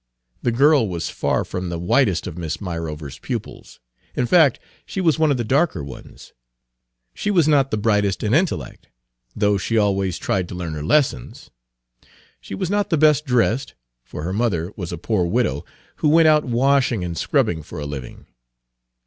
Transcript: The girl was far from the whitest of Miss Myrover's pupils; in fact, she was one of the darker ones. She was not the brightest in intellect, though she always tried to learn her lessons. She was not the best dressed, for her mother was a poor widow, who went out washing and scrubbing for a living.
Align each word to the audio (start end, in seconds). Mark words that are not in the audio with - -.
The 0.41 0.51
girl 0.51 0.89
was 0.89 1.11
far 1.11 1.45
from 1.45 1.69
the 1.69 1.77
whitest 1.77 2.25
of 2.25 2.35
Miss 2.35 2.59
Myrover's 2.59 3.19
pupils; 3.19 3.79
in 4.15 4.25
fact, 4.25 4.59
she 4.83 4.99
was 4.99 5.19
one 5.19 5.29
of 5.29 5.37
the 5.37 5.43
darker 5.43 5.83
ones. 5.83 6.33
She 7.13 7.29
was 7.29 7.47
not 7.47 7.69
the 7.69 7.77
brightest 7.77 8.23
in 8.23 8.33
intellect, 8.33 8.87
though 9.35 9.59
she 9.59 9.77
always 9.77 10.17
tried 10.17 10.49
to 10.49 10.55
learn 10.55 10.73
her 10.73 10.81
lessons. 10.83 11.51
She 12.39 12.55
was 12.55 12.71
not 12.71 12.89
the 12.89 12.97
best 12.97 13.27
dressed, 13.27 13.75
for 14.03 14.23
her 14.23 14.33
mother 14.33 14.73
was 14.75 14.91
a 14.91 14.97
poor 14.97 15.23
widow, 15.27 15.65
who 15.97 16.09
went 16.09 16.27
out 16.27 16.45
washing 16.45 17.03
and 17.03 17.15
scrubbing 17.15 17.61
for 17.61 17.79
a 17.79 17.85
living. 17.85 18.25